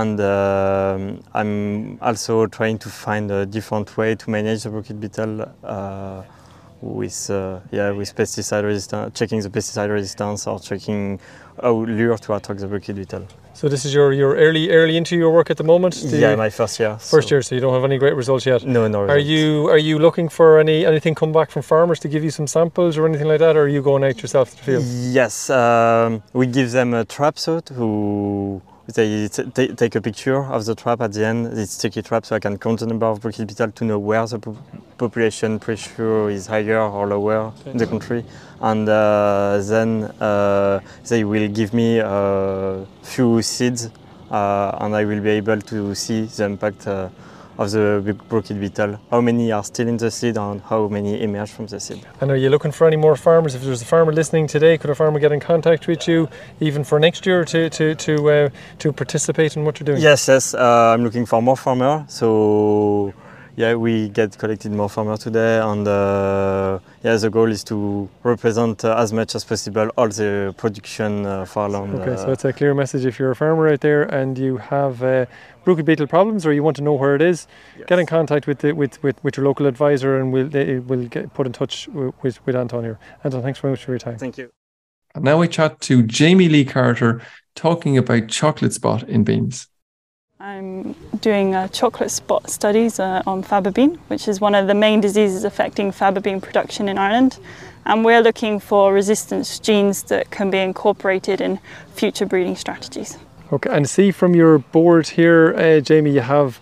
and 0.00 0.20
um 0.20 1.22
I'm 1.32 1.98
also 2.02 2.46
trying 2.46 2.78
to 2.78 2.88
find 2.88 3.30
a 3.30 3.46
different 3.46 3.96
way 3.96 4.14
to 4.16 4.30
manage 4.30 4.64
the 4.64 4.70
bruchid 4.70 4.98
beetle 5.00 5.34
uh, 5.62 6.22
with 6.80 7.30
uh, 7.30 7.60
yeah 7.70 7.90
with 7.92 8.14
pesticide 8.14 8.64
resistance, 8.64 9.18
checking 9.18 9.40
the 9.40 9.48
pesticide 9.50 9.90
resistance 9.90 10.46
or 10.46 10.58
checking 10.58 11.18
how 11.62 11.72
lure 11.72 12.18
to 12.18 12.34
attract 12.34 12.60
the 12.60 12.66
bruchid 12.66 12.96
beetle. 12.96 13.26
so 13.54 13.68
this 13.68 13.84
is 13.84 13.94
your 13.94 14.12
your 14.12 14.32
early 14.46 14.64
early 14.70 14.96
into 14.96 15.14
your 15.16 15.30
work 15.30 15.48
at 15.50 15.56
the 15.56 15.64
moment. 15.72 15.94
Do 16.10 16.18
yeah, 16.18 16.34
my 16.34 16.50
first 16.50 16.80
year. 16.80 16.94
first 16.98 17.28
so- 17.28 17.34
year, 17.34 17.42
so 17.42 17.54
you 17.54 17.60
don't 17.60 17.74
have 17.78 17.84
any 17.90 17.98
great 17.98 18.16
results 18.16 18.44
yet. 18.46 18.60
No, 18.64 18.88
no. 18.88 19.00
Are 19.14 19.24
you 19.34 19.68
are 19.74 19.82
you 19.90 19.96
looking 20.06 20.28
for 20.28 20.58
any 20.58 20.84
anything 20.84 21.14
come 21.14 21.32
back 21.32 21.48
from 21.52 21.62
farmers 21.62 22.00
to 22.00 22.08
give 22.08 22.22
you 22.24 22.32
some 22.38 22.48
samples 22.48 22.98
or 22.98 23.06
anything 23.06 23.28
like 23.28 23.38
that, 23.46 23.54
or 23.56 23.62
are 23.66 23.68
you 23.76 23.82
going 23.90 24.02
out 24.08 24.20
yourself 24.22 24.50
to 24.50 24.56
the 24.56 24.62
field? 24.68 24.84
Yes, 25.20 25.34
um, 25.50 26.22
we 26.32 26.46
give 26.58 26.72
them 26.72 26.92
a 26.94 27.04
trap 27.04 27.38
suit 27.38 27.68
who 27.68 28.60
they 28.86 29.28
take 29.28 29.94
a 29.94 30.00
picture 30.00 30.44
of 30.44 30.64
the 30.66 30.74
trap 30.74 31.00
at 31.00 31.12
the 31.12 31.24
end. 31.24 31.46
It's 31.58 31.72
sticky 31.72 32.02
trap, 32.02 32.26
so 32.26 32.36
I 32.36 32.38
can 32.38 32.58
count 32.58 32.80
the 32.80 32.86
number 32.86 33.06
of 33.06 33.20
bruchid 33.20 33.46
beetle 33.46 33.72
to 33.72 33.84
know 33.84 33.98
where 33.98 34.26
the 34.26 34.38
po- 34.38 34.58
population 34.98 35.58
pressure 35.58 36.28
is 36.28 36.46
higher 36.46 36.80
or 36.80 37.06
lower 37.06 37.52
in 37.64 37.78
the 37.78 37.86
country, 37.86 38.24
and 38.60 38.88
uh, 38.88 39.58
then 39.62 40.04
uh, 40.20 40.80
they 41.08 41.24
will 41.24 41.48
give 41.48 41.72
me 41.72 41.98
a 41.98 42.86
few 43.02 43.40
seeds, 43.40 43.90
uh, 44.30 44.76
and 44.80 44.94
I 44.94 45.04
will 45.04 45.20
be 45.20 45.30
able 45.30 45.60
to 45.62 45.94
see 45.94 46.26
the 46.26 46.44
impact. 46.44 46.86
Of 47.56 47.70
the 47.70 48.02
big 48.04 48.18
bruchid 48.28 48.60
beetle, 48.60 48.98
how 49.10 49.20
many 49.20 49.52
are 49.52 49.62
still 49.62 49.86
in 49.86 49.96
the 49.96 50.10
seed 50.10 50.36
and 50.36 50.60
how 50.60 50.88
many 50.88 51.22
emerge 51.22 51.52
from 51.52 51.66
the 51.66 51.78
seed. 51.78 52.04
And 52.20 52.30
are 52.32 52.36
you 52.36 52.50
looking 52.50 52.72
for 52.72 52.84
any 52.86 52.96
more 52.96 53.14
farmers? 53.14 53.54
If 53.54 53.62
there's 53.62 53.80
a 53.80 53.84
farmer 53.84 54.12
listening 54.12 54.48
today, 54.48 54.76
could 54.76 54.90
a 54.90 54.94
farmer 54.96 55.20
get 55.20 55.30
in 55.30 55.38
contact 55.38 55.86
with 55.86 56.08
you 56.08 56.28
even 56.58 56.82
for 56.82 56.98
next 56.98 57.26
year 57.26 57.44
to 57.44 57.70
to 57.70 57.94
to 57.94 58.30
uh, 58.30 58.48
to 58.80 58.92
participate 58.92 59.56
in 59.56 59.64
what 59.64 59.78
you're 59.78 59.86
doing? 59.86 60.02
Yes, 60.02 60.26
yes. 60.26 60.52
Uh, 60.52 60.94
I'm 60.94 61.04
looking 61.04 61.26
for 61.26 61.40
more 61.40 61.56
farmers. 61.56 62.12
So 62.12 63.14
yeah, 63.56 63.74
we 63.74 64.08
get 64.08 64.36
collected 64.36 64.72
more 64.72 64.88
farmer 64.88 65.16
today, 65.16 65.58
and 65.60 65.86
uh, 65.86 66.78
yeah, 67.02 67.16
the 67.16 67.30
goal 67.30 67.50
is 67.50 67.62
to 67.64 68.08
represent 68.22 68.84
uh, 68.84 68.96
as 68.96 69.12
much 69.12 69.34
as 69.34 69.44
possible 69.44 69.88
all 69.96 70.08
the 70.08 70.54
production 70.56 71.24
uh, 71.24 71.44
farmland. 71.44 71.94
Okay, 71.94 72.16
so 72.16 72.32
it's 72.32 72.44
a 72.44 72.52
clear 72.52 72.74
message 72.74 73.06
if 73.06 73.18
you're 73.18 73.30
a 73.30 73.36
farmer 73.36 73.68
out 73.68 73.80
there 73.80 74.02
and 74.02 74.36
you 74.36 74.56
have 74.56 75.02
uh, 75.02 75.26
bruchid 75.64 75.84
beetle 75.84 76.06
problems 76.06 76.44
or 76.44 76.52
you 76.52 76.62
want 76.62 76.76
to 76.76 76.82
know 76.82 76.94
where 76.94 77.14
it 77.14 77.22
is, 77.22 77.46
yes. 77.76 77.86
get 77.86 77.98
in 77.98 78.06
contact 78.06 78.46
with, 78.46 78.58
the, 78.58 78.72
with, 78.72 79.02
with, 79.02 79.22
with 79.22 79.36
your 79.36 79.46
local 79.46 79.66
advisor 79.66 80.18
and 80.18 80.32
we'll, 80.32 80.48
they, 80.48 80.78
will 80.78 81.06
get 81.06 81.32
put 81.34 81.46
in 81.46 81.52
touch 81.52 81.88
with, 81.88 82.44
with 82.46 82.56
Anton 82.56 82.84
here. 82.84 82.98
Anton, 83.22 83.42
thanks 83.42 83.58
very 83.60 83.72
much 83.72 83.84
for 83.84 83.92
your 83.92 83.98
time. 83.98 84.18
Thank 84.18 84.38
you. 84.38 84.50
And 85.14 85.24
now 85.24 85.38
we 85.38 85.48
chat 85.48 85.80
to 85.82 86.02
Jamie 86.02 86.48
Lee 86.48 86.64
Carter 86.64 87.22
talking 87.54 87.96
about 87.96 88.28
chocolate 88.28 88.72
spot 88.72 89.04
in 89.04 89.22
beans. 89.22 89.68
I'm 90.40 90.96
doing 91.20 91.54
uh, 91.54 91.68
chocolate 91.68 92.10
spot 92.10 92.50
studies 92.50 92.98
uh, 92.98 93.22
on 93.24 93.44
faba 93.44 93.72
bean, 93.72 94.00
which 94.08 94.26
is 94.26 94.40
one 94.40 94.56
of 94.56 94.66
the 94.66 94.74
main 94.74 95.00
diseases 95.00 95.44
affecting 95.44 95.92
faba 95.92 96.20
bean 96.20 96.40
production 96.40 96.88
in 96.88 96.98
Ireland. 96.98 97.38
And 97.86 98.04
we're 98.04 98.20
looking 98.20 98.58
for 98.58 98.92
resistance 98.92 99.60
genes 99.60 100.02
that 100.04 100.32
can 100.32 100.50
be 100.50 100.58
incorporated 100.58 101.40
in 101.40 101.60
future 101.92 102.26
breeding 102.26 102.56
strategies. 102.56 103.16
Okay, 103.52 103.70
and 103.70 103.88
see 103.88 104.10
from 104.10 104.34
your 104.34 104.58
board 104.58 105.06
here, 105.06 105.54
uh, 105.56 105.80
Jamie, 105.80 106.10
you 106.10 106.22
have 106.22 106.58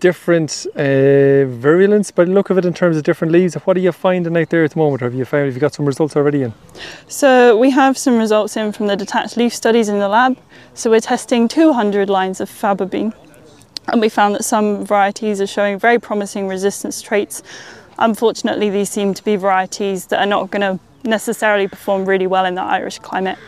different 0.00 0.66
uh, 0.74 1.46
virulence 1.46 2.10
by 2.10 2.24
the 2.24 2.32
look 2.32 2.50
of 2.50 2.58
it 2.58 2.64
in 2.64 2.74
terms 2.74 2.96
of 2.96 3.04
different 3.04 3.32
leaves. 3.32 3.54
What 3.54 3.76
are 3.76 3.80
you 3.80 3.92
finding 3.92 4.36
out 4.36 4.50
there 4.50 4.64
at 4.64 4.72
the 4.72 4.78
moment? 4.78 5.02
Have 5.02 5.14
you 5.14 5.24
found 5.24 5.46
have 5.46 5.54
you 5.54 5.60
got 5.60 5.74
some 5.74 5.86
results 5.86 6.16
already 6.16 6.42
in? 6.42 6.52
So 7.08 7.56
we 7.56 7.70
have 7.70 7.96
some 7.96 8.18
results 8.18 8.56
in 8.56 8.72
from 8.72 8.88
the 8.88 8.96
detached 8.96 9.36
leaf 9.36 9.54
studies 9.54 9.88
in 9.88 9.98
the 9.98 10.08
lab. 10.08 10.36
So 10.74 10.90
we're 10.90 11.00
testing 11.00 11.48
200 11.48 12.10
lines 12.10 12.40
of 12.40 12.48
faba 12.48 12.90
bean, 12.90 13.12
and 13.88 14.00
we 14.00 14.08
found 14.08 14.34
that 14.34 14.44
some 14.44 14.84
varieties 14.84 15.40
are 15.40 15.46
showing 15.46 15.78
very 15.78 15.98
promising 15.98 16.48
resistance 16.48 17.00
traits. 17.00 17.42
Unfortunately, 17.98 18.70
these 18.70 18.90
seem 18.90 19.14
to 19.14 19.24
be 19.24 19.36
varieties 19.36 20.06
that 20.06 20.20
are 20.20 20.26
not 20.26 20.50
going 20.50 20.62
to 20.62 20.80
necessarily 21.08 21.68
perform 21.68 22.04
really 22.04 22.26
well 22.26 22.44
in 22.44 22.54
the 22.54 22.62
Irish 22.62 22.98
climate. 22.98 23.38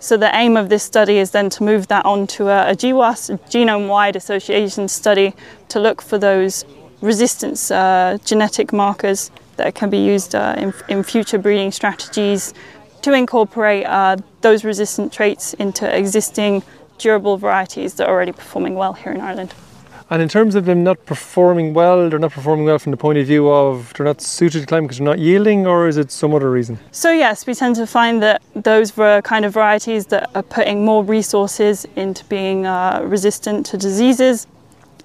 So 0.00 0.16
the 0.16 0.34
aim 0.34 0.56
of 0.56 0.70
this 0.70 0.82
study 0.82 1.18
is 1.18 1.30
then 1.30 1.50
to 1.50 1.62
move 1.62 1.88
that 1.88 2.06
on 2.06 2.26
to 2.28 2.48
a, 2.48 2.70
a 2.70 2.74
GWAS, 2.74 3.38
genome-wide 3.50 4.16
association 4.16 4.88
study, 4.88 5.34
to 5.68 5.78
look 5.78 6.00
for 6.00 6.16
those 6.16 6.64
resistance 7.02 7.70
uh, 7.70 8.16
genetic 8.24 8.72
markers 8.72 9.30
that 9.56 9.74
can 9.74 9.90
be 9.90 9.98
used 9.98 10.34
uh, 10.34 10.54
in, 10.56 10.72
in, 10.88 11.02
future 11.02 11.36
breeding 11.36 11.70
strategies 11.70 12.54
to 13.02 13.12
incorporate 13.12 13.84
uh, 13.84 14.16
those 14.40 14.64
resistant 14.64 15.12
traits 15.12 15.52
into 15.54 15.84
existing 15.94 16.62
durable 16.96 17.36
varieties 17.36 17.94
that 17.94 18.08
are 18.08 18.14
already 18.14 18.32
performing 18.32 18.76
well 18.76 18.94
here 18.94 19.12
in 19.12 19.20
Ireland. 19.20 19.52
And 20.10 20.20
in 20.20 20.28
terms 20.28 20.56
of 20.56 20.64
them 20.64 20.82
not 20.82 21.06
performing 21.06 21.72
well, 21.72 22.10
they're 22.10 22.18
not 22.18 22.32
performing 22.32 22.64
well 22.64 22.80
from 22.80 22.90
the 22.90 22.96
point 22.96 23.16
of 23.18 23.28
view 23.28 23.48
of 23.48 23.92
they're 23.94 24.04
not 24.04 24.20
suited 24.20 24.60
to 24.60 24.66
climate 24.66 24.88
because 24.88 24.98
they're 24.98 25.06
not 25.06 25.20
yielding, 25.20 25.68
or 25.68 25.86
is 25.86 25.96
it 25.96 26.10
some 26.10 26.34
other 26.34 26.50
reason? 26.50 26.80
So 26.90 27.12
yes, 27.12 27.46
we 27.46 27.54
tend 27.54 27.76
to 27.76 27.86
find 27.86 28.20
that 28.20 28.42
those 28.56 28.96
were 28.96 29.22
kind 29.22 29.44
of 29.44 29.54
varieties 29.54 30.06
that 30.06 30.28
are 30.34 30.42
putting 30.42 30.84
more 30.84 31.04
resources 31.04 31.86
into 31.94 32.24
being 32.24 32.66
uh, 32.66 33.02
resistant 33.04 33.64
to 33.66 33.76
diseases. 33.76 34.48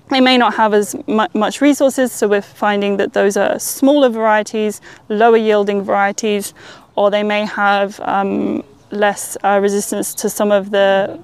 They 0.09 0.21
may 0.21 0.37
not 0.37 0.55
have 0.55 0.73
as 0.73 0.95
much 1.07 1.61
resources, 1.61 2.11
so 2.11 2.27
we're 2.27 2.41
finding 2.41 2.97
that 2.97 3.13
those 3.13 3.37
are 3.37 3.59
smaller 3.59 4.09
varieties, 4.09 4.81
lower 5.09 5.37
yielding 5.37 5.83
varieties, 5.83 6.53
or 6.95 7.11
they 7.11 7.23
may 7.23 7.45
have 7.45 7.99
um, 7.99 8.63
less 8.89 9.37
uh, 9.43 9.59
resistance 9.61 10.15
to 10.15 10.29
some 10.29 10.51
of 10.51 10.71
the 10.71 11.19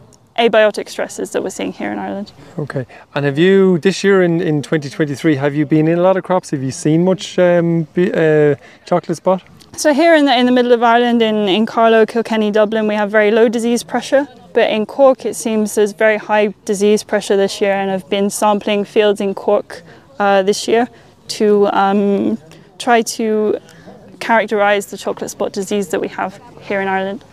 abiotic 0.50 0.90
stresses 0.90 1.32
that 1.32 1.44
we're 1.44 1.50
seeing 1.50 1.74
here 1.74 1.92
in 1.92 2.00
Ireland. 2.00 2.32
Okay, 2.58 2.86
and 3.14 3.26
have 3.26 3.38
you 3.38 3.78
this 3.80 4.04
year 4.04 4.24
in, 4.24 4.42
in 4.42 4.62
2023 4.62 5.36
have 5.36 5.54
you 5.56 5.66
been 5.66 5.88
in 5.88 6.00
a 6.00 6.02
lot 6.02 6.18
of 6.18 6.24
crops? 6.24 6.52
Have 6.52 6.64
you 6.64 6.72
seen 6.72 7.04
much 7.04 7.38
um, 7.40 7.88
uh, 7.98 8.56
chocolate 8.86 9.18
spot? 9.18 9.44
So 9.78 9.94
here 9.94 10.16
in 10.16 10.26
the 10.26 10.38
in 10.38 10.46
the 10.46 10.52
middle 10.52 10.74
of 10.74 10.84
Ireland, 10.84 11.22
in 11.22 11.48
in 11.48 11.66
Carlow, 11.66 12.06
Kilkenny, 12.06 12.52
Dublin, 12.52 12.88
we 12.88 12.96
have 12.96 13.10
very 13.10 13.32
low 13.32 13.48
disease 13.50 13.84
pressure. 13.84 14.28
But 14.54 14.70
in 14.70 14.86
Cork, 14.86 15.26
it 15.26 15.36
seems 15.36 15.76
there's 15.76 15.94
very 15.94 16.18
high 16.18 16.54
disease 16.66 17.04
pressure 17.04 17.38
this 17.38 17.62
year, 17.62 17.74
and 17.74 17.90
I've 17.90 18.10
been 18.10 18.30
sampling 18.30 18.84
fields 18.84 19.22
in 19.22 19.34
Cork 19.34 19.82
uh, 20.20 20.44
this 20.44 20.68
year 20.68 20.90
to 21.40 21.68
um, 21.68 22.38
try 22.78 23.02
to 23.02 23.58
characterise 24.20 24.90
the 24.90 24.98
chocolate 24.98 25.32
spot 25.32 25.54
disease 25.54 25.88
that 25.90 26.02
we 26.02 26.10
have 26.10 26.40
here 26.62 26.82
in 26.82 26.88
Ireland. 26.88 27.24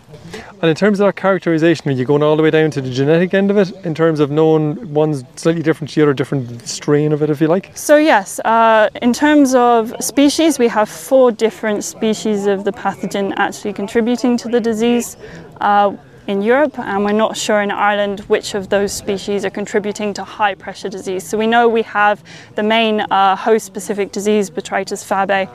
And 0.61 0.69
in 0.69 0.75
terms 0.75 0.99
of 0.99 1.07
that 1.07 1.17
characterization, 1.17 1.89
are 1.89 1.93
you 1.93 2.05
going 2.05 2.23
all 2.23 2.37
the 2.37 2.43
way 2.43 2.51
down 2.51 2.71
to 2.73 2.81
the 2.81 2.91
genetic 2.91 3.33
end 3.33 3.51
of 3.51 3.57
it 3.57 3.71
in 3.85 3.95
terms 3.95 4.19
of 4.19 4.31
knowing 4.31 4.93
one's 4.93 5.23
slightly 5.37 5.63
different 5.63 5.91
to 5.91 5.95
the 5.97 6.03
other, 6.03 6.15
different 6.15 6.67
strain 6.67 7.13
of 7.13 7.23
it, 7.23 7.31
if 7.31 7.41
you 7.41 7.47
like? 7.47 7.71
So, 7.77 7.97
yes, 7.97 8.41
uh, 8.41 8.89
in 9.03 9.13
terms 9.13 9.55
of 9.55 9.95
species, 10.01 10.59
we 10.59 10.67
have 10.69 10.89
four 10.89 11.31
different 11.31 11.85
species 11.85 12.47
of 12.47 12.65
the 12.65 12.73
pathogen 12.73 13.35
actually 13.37 13.73
contributing 13.73 14.37
to 14.39 14.49
the 14.49 14.61
disease. 14.61 15.17
Uh, 15.61 15.97
in 16.29 16.43
Europe, 16.43 16.79
and 16.79 17.05
we're 17.05 17.13
not 17.13 17.39
sure 17.39 17.63
in 17.63 17.71
Ireland 17.71 18.21
which 18.29 18.55
of 18.55 18.69
those 18.69 18.93
species 18.93 19.47
are 19.47 19.51
contributing 19.51 20.13
to 20.13 20.25
high 20.25 20.55
pressure 20.55 20.91
disease. 20.91 21.27
So 21.27 21.39
we 21.39 21.47
know 21.47 21.69
we 21.69 21.83
have 21.83 22.23
the 22.55 22.63
main 22.63 23.01
uh, 23.01 23.35
host 23.35 23.65
specific 23.65 24.13
disease, 24.13 24.51
Botrytis 24.51 25.03
fabae, 25.03 25.49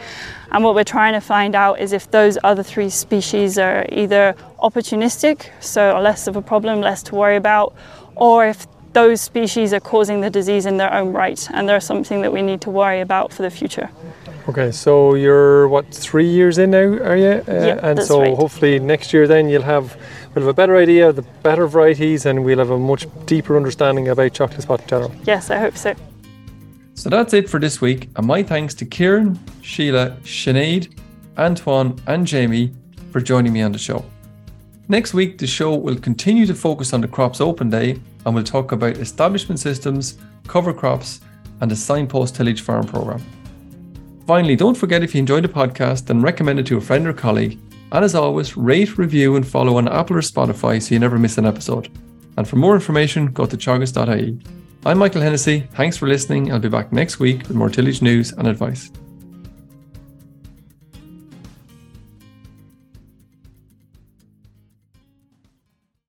and 0.51 0.63
what 0.63 0.73
we're 0.73 0.83
trying 0.83 1.13
to 1.13 1.21
find 1.21 1.53
out 1.53 1.79
is 1.79 1.93
if 1.93 2.09
those 2.09 2.39
other 2.43 2.63
three 2.63 2.89
species 2.89 3.59
are 3.59 3.85
either 3.91 4.35
opportunistic, 4.63 5.49
so 5.59 5.99
less 5.99 6.25
of 6.25 6.35
a 6.35 6.41
problem, 6.41 6.81
less 6.81 7.03
to 7.03 7.15
worry 7.15 7.35
about, 7.35 7.75
or 8.15 8.47
if 8.47 8.65
those 8.93 9.21
species 9.21 9.73
are 9.73 9.79
causing 9.79 10.21
the 10.21 10.29
disease 10.29 10.65
in 10.65 10.77
their 10.77 10.91
own 10.91 11.13
right, 11.13 11.47
and 11.51 11.69
they're 11.69 11.79
something 11.79 12.21
that 12.23 12.33
we 12.33 12.41
need 12.41 12.61
to 12.61 12.71
worry 12.71 13.01
about 13.01 13.31
for 13.31 13.43
the 13.43 13.49
future. 13.51 13.89
Okay, 14.49 14.71
so 14.71 15.13
you're 15.15 15.69
what 15.69 15.89
three 15.93 16.27
years 16.27 16.57
in 16.57 16.71
now, 16.71 16.79
are 16.79 17.15
you? 17.15 17.43
Uh, 17.47 17.53
yeah, 17.53 17.79
and 17.81 18.03
so 18.03 18.21
right. 18.21 18.35
hopefully 18.35 18.77
next 18.77 19.13
year 19.13 19.25
then 19.25 19.47
you'll 19.47 19.61
have 19.61 19.97
we'll 20.33 20.45
have 20.45 20.49
a 20.49 20.53
better 20.53 20.77
idea 20.77 21.09
of 21.09 21.15
the 21.15 21.21
better 21.43 21.67
varieties 21.67 22.25
and 22.25 22.43
we'll 22.43 22.59
have 22.59 22.69
a 22.69 22.79
much 22.79 23.07
deeper 23.25 23.55
understanding 23.55 24.09
about 24.09 24.33
chocolate 24.33 24.61
spot 24.61 24.81
in 24.81 24.87
general. 24.87 25.11
Yes, 25.25 25.49
I 25.49 25.57
hope 25.57 25.77
so. 25.77 25.95
So 26.95 27.09
that's 27.09 27.33
it 27.33 27.49
for 27.49 27.59
this 27.59 27.81
week, 27.81 28.09
and 28.15 28.27
my 28.27 28.43
thanks 28.43 28.73
to 28.75 28.85
Ciaran, 28.85 29.39
Sheila, 29.61 30.11
Sinead, 30.23 30.97
Antoine, 31.37 31.99
and 32.07 32.25
Jamie 32.25 32.73
for 33.11 33.19
joining 33.19 33.51
me 33.51 33.61
on 33.61 33.71
the 33.71 33.79
show. 33.79 34.05
Next 34.87 35.13
week, 35.13 35.37
the 35.37 35.47
show 35.47 35.75
will 35.75 35.95
continue 35.95 36.45
to 36.45 36.53
focus 36.53 36.93
on 36.93 37.01
the 37.01 37.07
Crops 37.07 37.41
Open 37.41 37.69
Day 37.69 37.99
and 38.25 38.35
we'll 38.35 38.43
talk 38.43 38.71
about 38.71 38.97
establishment 38.97 39.59
systems, 39.59 40.17
cover 40.47 40.73
crops, 40.73 41.21
and 41.61 41.71
the 41.71 41.75
signpost 41.75 42.35
tillage 42.35 42.61
farm 42.61 42.85
program. 42.85 43.21
Finally, 44.27 44.55
don't 44.55 44.77
forget 44.77 45.03
if 45.03 45.13
you 45.13 45.19
enjoyed 45.19 45.43
the 45.43 45.49
podcast, 45.49 46.05
then 46.05 46.21
recommend 46.21 46.59
it 46.59 46.65
to 46.67 46.77
a 46.77 46.81
friend 46.81 47.07
or 47.07 47.13
colleague. 47.13 47.59
And 47.93 48.03
as 48.03 48.15
always, 48.15 48.57
rate, 48.57 48.97
review, 48.97 49.35
and 49.35 49.47
follow 49.47 49.77
on 49.77 49.87
Apple 49.87 50.17
or 50.17 50.21
Spotify 50.21 50.81
so 50.81 50.95
you 50.95 50.99
never 50.99 51.19
miss 51.19 51.37
an 51.37 51.45
episode. 51.45 51.89
And 52.37 52.47
for 52.47 52.55
more 52.55 52.73
information, 52.73 53.27
go 53.27 53.45
to 53.45 53.55
teagasc.ie. 53.55 54.39
I'm 54.83 54.97
Michael 54.97 55.21
Hennessy. 55.21 55.67
Thanks 55.75 55.95
for 55.95 56.07
listening. 56.07 56.51
I'll 56.51 56.59
be 56.59 56.69
back 56.69 56.91
next 56.91 57.19
week 57.19 57.47
with 57.47 57.55
more 57.55 57.69
tillage 57.69 58.01
news 58.01 58.31
and 58.31 58.47
advice. 58.47 58.91